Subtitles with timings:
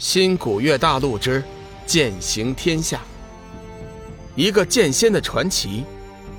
[0.00, 1.44] 新古月大陆之
[1.84, 3.02] 剑行天下，
[4.34, 5.84] 一个剑仙的传奇，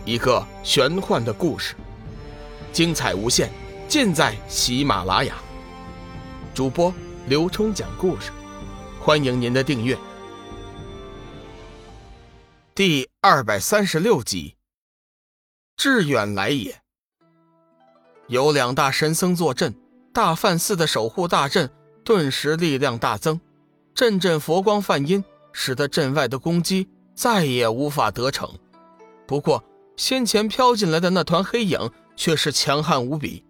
[0.04, 1.76] 一个玄幻的故事，
[2.74, 3.52] 精彩无限，
[3.88, 5.36] 尽在喜马拉雅。
[6.56, 6.92] 主播
[7.28, 8.32] 刘冲讲故事，
[9.00, 9.96] 欢迎您的订阅。
[12.74, 14.56] 第二百三十六集，
[15.78, 16.82] 志远来也。
[18.26, 19.76] 有两大神僧坐镇，
[20.12, 21.70] 大梵寺的守护大阵
[22.04, 23.40] 顿时力量大增。
[23.94, 28.50] 阵阵佛光泛阴，使得阵外的攻击再也无法得逞。
[29.28, 29.64] 不过，
[29.96, 31.80] 先前飘进来的那团黑影
[32.16, 33.44] 却是强悍无比，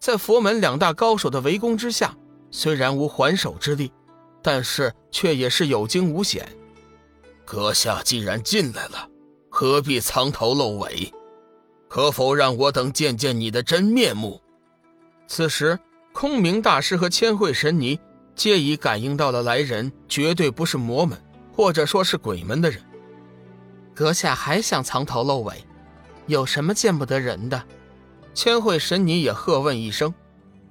[0.00, 2.16] 在佛门两大高手的围攻之下，
[2.50, 3.92] 虽然无还手之力，
[4.42, 6.48] 但是却也是有惊无险。
[7.44, 9.08] 阁下既然进来了，
[9.50, 11.12] 何必藏头露尾？
[11.88, 14.40] 可否让我等见见你的真面目？
[15.26, 15.78] 此时，
[16.12, 17.98] 空明大师和千惠神尼。
[18.38, 21.20] 皆已感应到了来人绝对不是魔门，
[21.52, 22.80] 或者说是鬼门的人。
[23.92, 25.56] 阁下还想藏头露尾？
[26.28, 27.60] 有什么见不得人的？
[28.32, 30.14] 千惠神尼也喝问一声。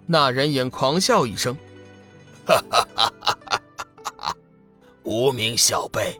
[0.05, 1.57] 那人影狂笑一声
[2.47, 4.35] ：“哈哈哈哈哈哈！
[5.03, 6.17] 无名小辈，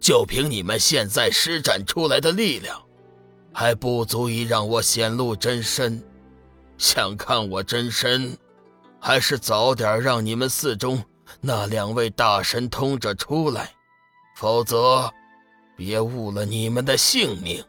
[0.00, 2.82] 就凭你们现在施展出来的力量，
[3.52, 6.02] 还不足以让我显露真身。
[6.78, 8.36] 想看我真身？”
[9.06, 11.04] 还是早点让你们寺中
[11.42, 13.74] 那两位大神通者出来，
[14.34, 15.12] 否则
[15.76, 17.62] 别误了你们的性命。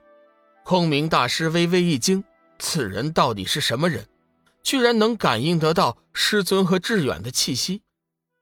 [0.63, 2.23] 空明大师微微一惊，
[2.57, 4.07] 此人到底是什么人？
[4.63, 7.81] 居然能感应得到师尊和志远的气息？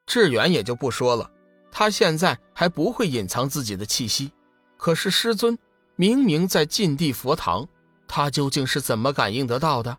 [0.05, 1.31] 志远也就不说了，
[1.71, 4.31] 他现在还不会隐藏自己的气息。
[4.77, 5.57] 可是师尊
[5.95, 7.67] 明明在禁地佛堂，
[8.07, 9.97] 他究竟是怎么感应得到的？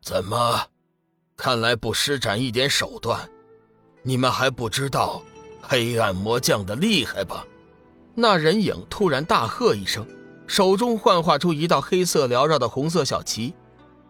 [0.00, 0.68] 怎么？
[1.36, 3.28] 看来不施展一点手段，
[4.02, 5.22] 你们还不知道
[5.60, 7.44] 黑暗魔将的厉害吧？
[8.14, 10.06] 那人影突然大喝一声，
[10.46, 13.54] 手中幻化出一道黑色缭绕的红色小旗。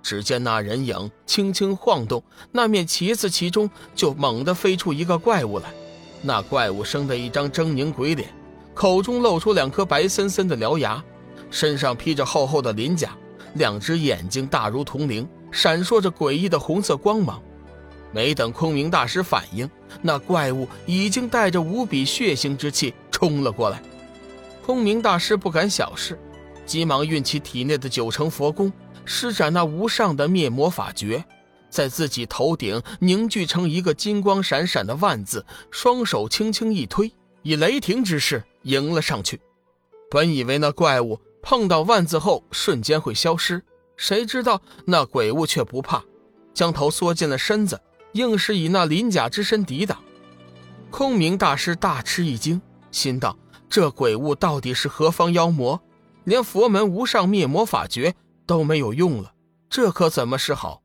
[0.02, 5.72] 只见那人影轻轻晃动，那面旗子其中就猛地飞出一个怪物来。
[6.20, 8.28] 那怪物生的一张狰狞鬼脸，
[8.74, 11.02] 口中露出两颗白森森的獠牙，
[11.50, 13.16] 身上披着厚厚的鳞甲，
[13.54, 15.26] 两只眼睛大如铜铃。
[15.52, 17.40] 闪烁着诡异的红色光芒，
[18.10, 19.70] 没等空明大师反应，
[20.00, 23.80] 那怪物已经带着无比血腥之气冲了过来。
[24.64, 26.18] 空明大师不敢小视，
[26.64, 28.72] 急忙运起体内的九成佛功，
[29.04, 31.22] 施展那无上的灭魔法诀，
[31.68, 39.40] 在自己头顶凝聚成一个金光闪闪的万字，双手轻轻一推，以雷霆之势迎了上去。
[40.10, 43.62] 本以为那怪物碰到万字后瞬间会消失。
[43.96, 46.02] 谁知道那鬼物却不怕，
[46.52, 47.80] 将头缩进了身子，
[48.12, 49.98] 硬是以那鳞甲之身抵挡。
[50.90, 52.60] 空明大师大吃一惊，
[52.90, 53.36] 心道：
[53.68, 55.80] 这鬼物到底是何方妖魔？
[56.24, 58.14] 连佛门无上灭魔法诀
[58.46, 59.32] 都没有用了，
[59.68, 60.82] 这可怎么是好？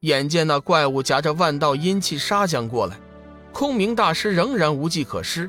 [0.00, 2.98] 眼见那怪物夹着万道阴气杀将过来，
[3.52, 5.48] 空明大师仍然无计可施。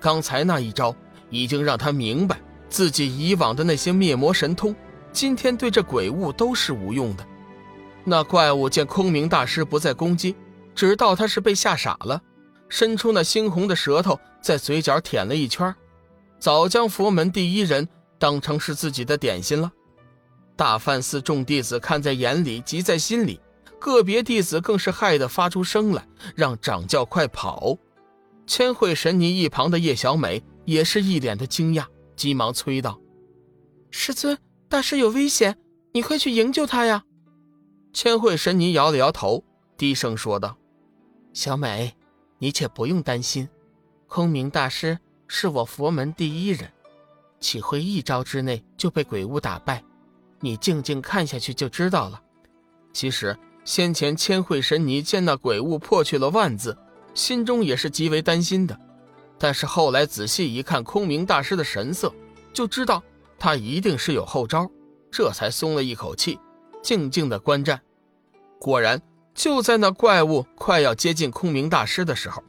[0.00, 0.94] 刚才那一招
[1.30, 4.74] 已经让他明白，自己以往的那些灭魔神通。
[5.14, 7.24] 今天对这鬼物都是无用的。
[8.02, 10.34] 那怪物见空明大师不再攻击，
[10.74, 12.20] 只道他是被吓傻了，
[12.68, 15.74] 伸出那猩红的舌头，在嘴角舔了一圈，
[16.40, 17.88] 早将佛门第一人
[18.18, 19.70] 当成是自己的点心了。
[20.56, 23.40] 大梵寺众弟子看在眼里，急在心里，
[23.78, 27.78] 个别弟子更是害得发出声来，让掌教快跑。
[28.46, 33.00] 千惠神尼一旁的叶小美也是一脸的惊讶，急忙催道
[33.90, 34.36] ：“师尊。”
[34.68, 35.56] 大师有危险，
[35.92, 37.04] 你快去营救他呀！
[37.92, 39.44] 千惠神尼摇了摇头，
[39.76, 40.56] 低声说道
[41.32, 41.94] ：“小美，
[42.38, 43.48] 你且不用担心，
[44.08, 44.98] 空明大师
[45.28, 46.68] 是我佛门第一人，
[47.38, 49.82] 岂会一招之内就被鬼物打败？
[50.40, 52.20] 你静静看下去就知道了。”
[52.92, 56.76] 其实先前千惠神尼见那鬼物破去了万字，
[57.14, 58.78] 心中也是极为担心的，
[59.38, 62.12] 但是后来仔细一看空明大师的神色，
[62.52, 63.02] 就知道。
[63.38, 64.70] 他一定是有后招，
[65.10, 66.38] 这才松了一口气，
[66.82, 67.80] 静静的观战。
[68.58, 69.00] 果然，
[69.34, 72.42] 就在那怪物快要接近空明大师的时候，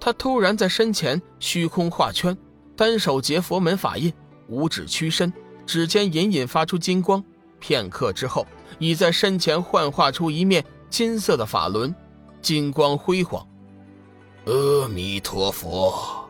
[0.00, 2.36] 他突然在身前虚空画圈，
[2.76, 4.12] 单手结佛门法印，
[4.48, 5.32] 五指屈伸，
[5.64, 7.22] 指尖隐隐发出金光。
[7.58, 8.46] 片刻之后，
[8.78, 11.94] 已在身前幻化出一面金色的法轮，
[12.42, 13.46] 金光辉煌。
[14.44, 16.28] 阿弥陀佛。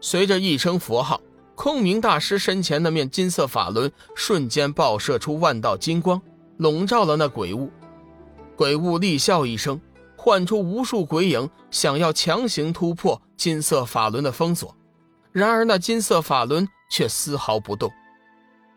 [0.00, 1.20] 随着一声佛号。
[1.54, 6.20] 空明大师身前那面金色法轮瞬间爆射出万道金光，
[6.56, 7.70] 笼罩了那鬼物。
[8.56, 9.80] 鬼物厉笑一声，
[10.16, 14.74] 唤出无数鬼影，想要强行突破金色法轮的封锁。
[15.32, 17.90] 然而那金色法轮却丝毫不动。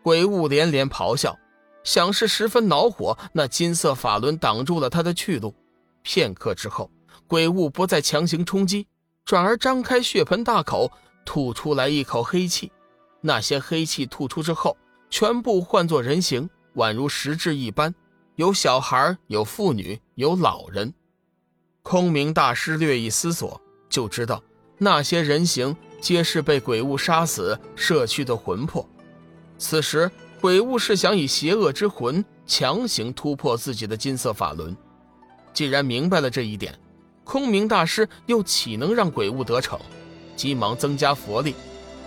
[0.02, 1.36] 鬼物连连咆哮，
[1.84, 3.16] 想是十分恼火。
[3.32, 5.54] 那金色法轮挡住了他的去路。
[6.02, 6.90] 片刻之后，
[7.26, 8.86] 鬼物不再强行冲击，
[9.24, 10.90] 转而张开血盆大口，
[11.28, 12.72] 吐出来一口黑气。
[13.20, 14.74] 那些黑气吐出之后，
[15.10, 17.94] 全部换作人形，宛如实质一般。
[18.36, 20.94] 有小孩，有妇女，有老人。
[21.82, 23.60] 空明大师略一思索，
[23.90, 24.42] 就知道
[24.78, 28.88] 那些人形皆是被鬼物杀死摄去的魂魄。
[29.58, 30.10] 此时，
[30.40, 34.74] 鬼物是想以邪恶之魂强行突破自己的金色法轮。
[35.52, 36.74] 既然明白了这一点，
[37.22, 39.78] 空明大师又岂能让鬼物得逞？
[40.38, 41.54] 急忙增加佛力，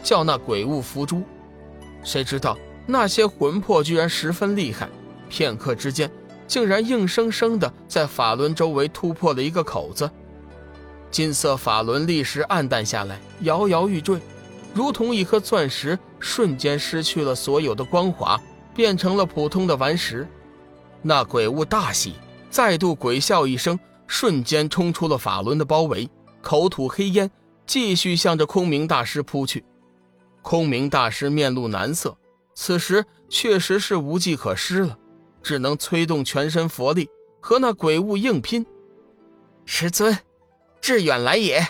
[0.01, 1.21] 叫那鬼物伏诛。
[2.01, 2.57] 谁知道
[2.87, 4.89] 那些魂魄居然十分厉害，
[5.29, 6.09] 片刻之间。
[6.47, 10.09] 竟然硬生生的在法轮周围突破了一个口子，
[11.09, 14.19] 金色法轮立时暗淡下来，摇摇欲坠，
[14.73, 18.37] 如同一颗钻石，瞬间失去了所有的光华，
[18.75, 20.27] 变成了普通的顽石。
[21.01, 22.15] 那鬼物大喜，
[22.49, 26.09] 再度鬼笑一声，瞬间冲出了法轮的包围，
[26.41, 27.31] 口吐黑烟，
[27.71, 29.63] 继续向着空明大师扑去。
[30.41, 32.17] 空明大师面露难色，
[32.53, 34.99] 此时确实是无计可施了。
[35.41, 37.09] 只能催动全身佛力
[37.39, 38.65] 和那鬼物硬拼。
[39.63, 40.19] 师尊，
[40.81, 41.65] 志远来也！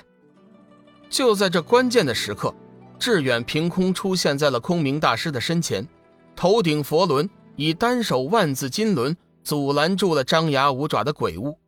[1.07, 2.51] 就在这关键的时刻，
[2.97, 5.87] 志远凭空出现在了空明大师的身前，
[6.35, 11.59] 头顶佛轮，以单手万字金轮阻拦住了张牙舞爪的鬼物。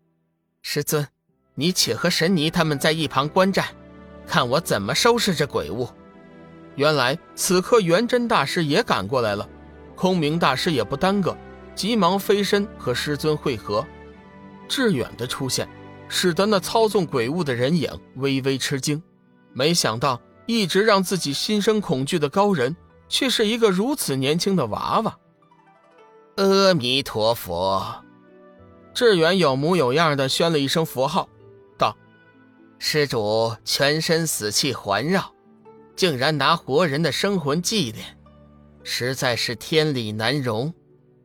[0.63, 1.07] 师尊，
[1.53, 3.67] 你且和神尼他们在一旁观战，
[4.27, 5.87] 看我怎么收拾这鬼物。
[6.75, 9.47] 原来此刻元真大师也赶过来了，
[9.95, 11.37] 空明大师也不耽搁。
[11.75, 13.83] 急忙飞身和师尊会合，
[14.67, 15.67] 志远的出现
[16.07, 19.01] 使得那操纵鬼物的人影微微吃惊，
[19.53, 22.75] 没想到一直让自己心生恐惧的高人，
[23.09, 25.17] 却是一个如此年轻的娃娃。
[26.35, 28.03] 阿弥陀佛！
[28.93, 31.27] 志远有模有样的宣了一声佛号，
[31.75, 31.97] 道
[32.85, 35.33] ：“施主全身死气环绕，
[35.95, 37.99] 竟然拿活人的生魂祭奠，
[38.83, 40.73] 实在是天理难容。”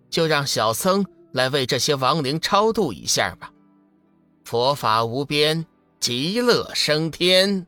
[0.08, 3.50] 就让小僧来为这些亡灵超度一下吧。
[4.44, 5.66] 佛法无边，
[5.98, 7.66] 极乐升天。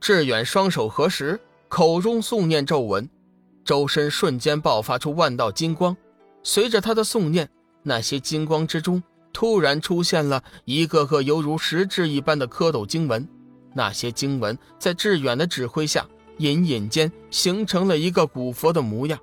[0.00, 3.10] 志远双手合十，口中诵念咒文，
[3.64, 5.96] 周身瞬间爆发出万道金光。
[6.44, 7.50] 随着他的诵念，
[7.82, 9.02] 那些金光之中
[9.32, 13.26] 突然出现了一个个犹如实质一般的蝌蚪经文。
[13.74, 16.06] 那些经文在志远的指挥下，
[16.38, 19.18] 隐隐间形成了一个古佛的模样。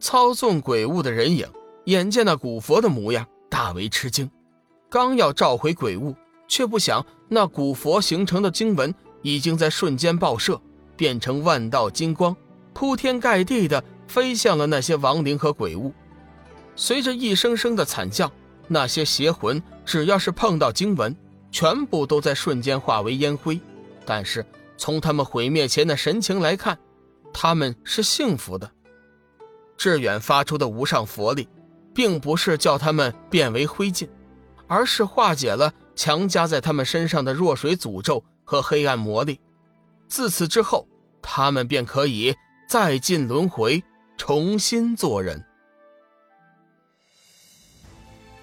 [0.00, 1.46] 操纵鬼物的人影，
[1.84, 4.30] 眼见那古佛的模样，大为吃惊，
[4.88, 6.14] 刚要召回鬼物，
[6.48, 10.60] 却不想那古佛形成的经文已经在瞬间爆射，
[10.96, 12.34] 变成万道金光，
[12.72, 15.92] 铺天盖地的飞向了那些亡灵和鬼物。
[16.74, 18.32] 随着一声声的惨叫，
[18.72, 21.14] 那些邪魂只要是碰到经文，
[21.50, 23.60] 全部都在瞬间化为烟灰。
[24.04, 24.44] 但是
[24.76, 26.78] 从他们毁灭前的神情来看，
[27.32, 28.70] 他们是幸福的。
[29.76, 31.48] 志远发出的无上佛力，
[31.94, 34.08] 并不是叫他们变为灰烬，
[34.66, 39.38] 而是化解了强加在他们身上的弱水诅咒和黑暗魔力。
[40.08, 40.86] 自此之后，
[41.20, 42.34] 他们便可以
[42.68, 43.82] 再进轮回，
[44.16, 45.44] 重新做人。